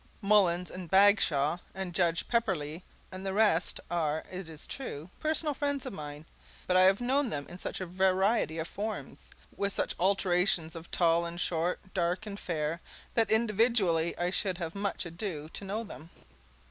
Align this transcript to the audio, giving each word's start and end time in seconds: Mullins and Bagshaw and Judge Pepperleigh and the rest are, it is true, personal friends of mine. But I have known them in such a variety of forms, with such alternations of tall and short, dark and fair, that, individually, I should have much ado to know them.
Mullins 0.23 0.71
and 0.71 0.89
Bagshaw 0.89 1.59
and 1.75 1.93
Judge 1.93 2.27
Pepperleigh 2.27 2.81
and 3.11 3.23
the 3.23 3.35
rest 3.35 3.79
are, 3.91 4.23
it 4.31 4.49
is 4.49 4.65
true, 4.65 5.11
personal 5.19 5.53
friends 5.53 5.85
of 5.85 5.93
mine. 5.93 6.25
But 6.65 6.75
I 6.75 6.85
have 6.85 7.01
known 7.01 7.29
them 7.29 7.45
in 7.47 7.59
such 7.59 7.79
a 7.79 7.85
variety 7.85 8.57
of 8.57 8.67
forms, 8.67 9.29
with 9.55 9.73
such 9.73 9.93
alternations 9.99 10.75
of 10.75 10.89
tall 10.89 11.23
and 11.23 11.39
short, 11.39 11.93
dark 11.93 12.25
and 12.25 12.39
fair, 12.39 12.81
that, 13.13 13.29
individually, 13.29 14.17
I 14.17 14.31
should 14.31 14.57
have 14.57 14.73
much 14.73 15.05
ado 15.05 15.49
to 15.49 15.63
know 15.65 15.83
them. 15.83 16.09